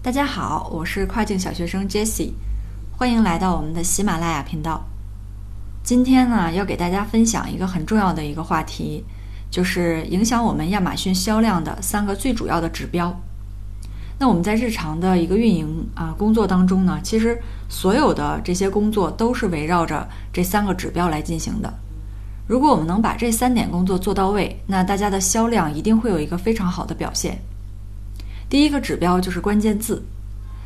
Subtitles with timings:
[0.00, 2.30] 大家好，我是跨境小学生 Jessie，
[2.96, 4.86] 欢迎来到我们的喜马拉雅频道。
[5.82, 9.04] 今天呢，要给大家分享一个很重要的一个话题，
[9.50, 13.12] 就是影响我们亚马逊销量的三个最主要的指标。
[14.20, 17.36] 那我们在日常的一个运营啊工作当中呢，其实
[17.68, 21.70] 所有的这些工作都是围绕着这三个指标来进行的。
[22.46, 27.36] 如果我们能把这三点工作做到位，那大家的销量一定会有一个非常好的表现。
[28.48, 30.02] 第一个指标就是关键字，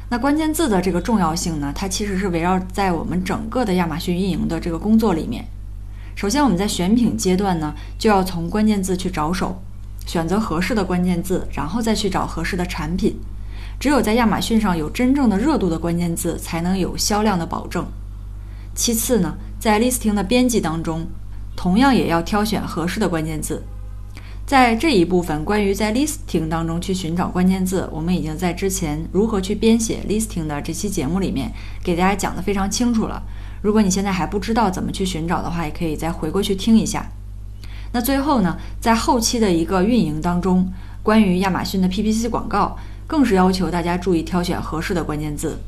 [0.08, 5.44] 那关键字的这个重要性呢，它其实是围绕在我们整个的亚马逊运营的这个工作里面。
[6.14, 9.60] 首先，我们在选品阶段呢，就要从关键字去着手，
[10.06, 13.16] 选择合适的关键字，然后再去找合适的产品。
[13.80, 17.84] 只有在亚马逊上有真正的热度的关键字，才能有销量的保证。
[18.76, 21.04] 其次呢，在 listing 的编辑当中，
[21.56, 23.60] 同样也要挑选合适的关键字。
[24.44, 31.50] 在这一部分关于在 listing 当中去寻找关键字，我们已经在之前如何去编写 listing 的这期节目里面
[31.82, 33.22] 给大家讲的非常清楚了。
[33.62, 37.06] 如果你现在还不知道怎么去寻找的话，也可以再回过去听一下。
[37.92, 40.70] 那最后呢，在后期的一个运营当中，
[41.02, 45.58] 关于亚马逊的 PPC 广告，更是要求大家注意挑选合适的关键字。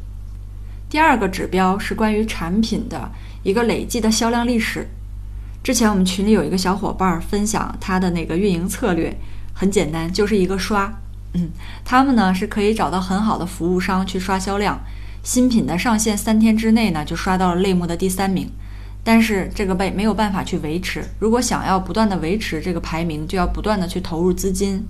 [0.90, 3.10] 第二个指标是关于产品的
[3.42, 4.86] 一个累计的销量历史。
[5.64, 9.16] 之前我们群里有一个小伙伴分享他的那个运营策略，
[9.54, 10.92] 很简单，就是一个刷。
[11.32, 11.48] 嗯，
[11.82, 14.78] 他们呢是可以找到很好的服务商去刷销量，
[15.22, 18.46] 新品的上线三天之内呢就刷到了类目的第三名，
[19.02, 21.02] 但是这个被没有办法去维持。
[21.18, 24.84] 如果想要不断的维持这个排名，就要不断的去投入资金，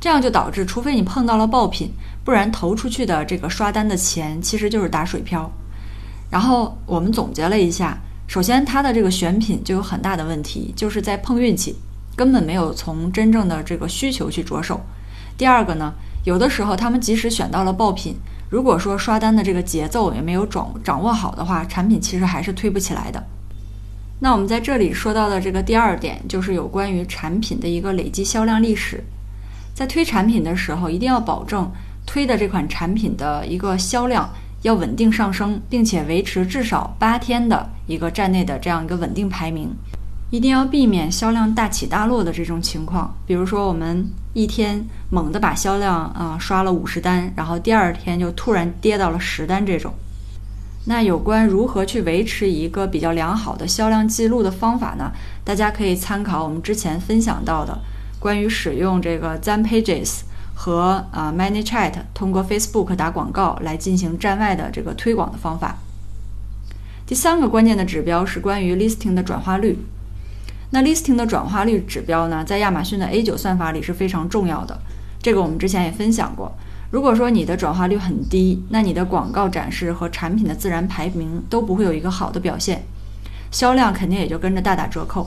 [0.00, 1.92] 这样就导致，除非你碰到了爆品，
[2.24, 5.52] 不然投出去的这个刷单的钱其实就是打水漂。
[6.30, 8.00] 然后我们总结了一下。
[8.30, 11.74] 首先，它的这个选品就有很大的问题，就是在碰运气，
[12.14, 14.80] 根本没有从真正的这个需求去着手。
[15.36, 15.92] 第二个呢，
[16.24, 18.14] 有的时候他们即使选到了爆品，
[18.48, 23.20] 如果说刷单的这个节奏也没有掌掌握好的话，产品其实还是推不起来的。
[24.20, 29.02] 那我们在这里说到的这个第二点，就是有关于产品的一个累计销量历史。
[29.74, 31.68] 在推产品的时候，一定要保证
[32.06, 34.30] 推的这款产品的一个销量。
[34.62, 39.70] 要稳定上升，并且维持至少八天的一个站内的这样一个稳定排名，
[40.30, 43.14] 一定要避免销量大起大落的这种情况。
[43.26, 49.92] 比如说，我们一天猛地把销量啊刷了五十单，然后第二天就突然跌到了十单这种。
[50.86, 55.12] 那有关如何去维持一个比较良好的销量记录的方法呢？
[55.44, 57.78] 大家可以参考我们之前分享到的
[58.18, 60.20] 关于使用这个 Zen Pages。
[60.62, 65.78] 和啊，ManyChat 通过 Facebook 打广告来进行站外的这个推广的方法。
[67.06, 69.78] 第三个关键的指标是关于 Listing 的转化率。
[70.68, 74.78] 那 Listing 的转化率指标呢，在亚马逊的 A9 算法里是非常重要的。
[75.22, 76.52] 这个我们之前也分享过。
[76.90, 82.84] 如果说你的转化率很低，那你的广告展示和产品的自然排名都不会有一个好的表现，
[83.50, 85.26] 销量肯定也就跟着大打折扣。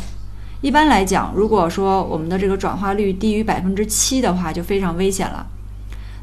[0.63, 5.46] 一般来讲，如果说我们的这个转化率低于百分之七的话，就非常危险了。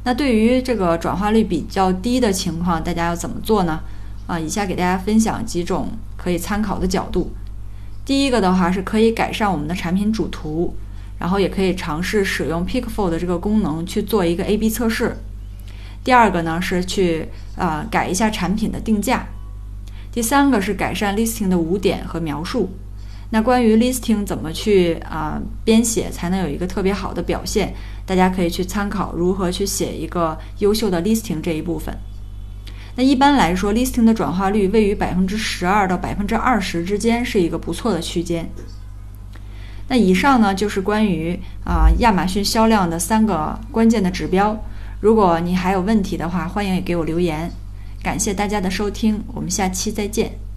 [0.05, 3.81] 那对于这个转化率比较低的情况，大家要怎么做呢？
[4.27, 7.31] 啊，以下给大家分享几种可以参考的角度。
[8.07, 10.75] 第一个的话是可以改善我们的产品主图，
[11.19, 15.19] 然后也可以尝试使用 Pickful 的这个功能去做一个 A/B 测试。
[16.03, 17.29] 第二个呢是去
[17.59, 19.27] 啊改一下产品的定价。
[20.11, 22.71] 第三个是改善 Listing 的五点和描述。
[23.33, 27.75] 那关于 listing 怎么去啊编写才能有一个特别好的表现？
[28.05, 31.97] 大家可以去参考如何去写一个优秀的 listing 这一部分。
[32.97, 38.51] 那一般来说，listing 的转化率位于百分之十二到百分之二十之间，是一个不错的区间。
[39.87, 44.61] 那以上呢就是关于啊亚马逊销量的三个关键的指标。
[45.01, 47.51] 如果你还有问题的话，欢迎给我留言。
[48.03, 50.50] 感谢大家的收听，我们下期再见。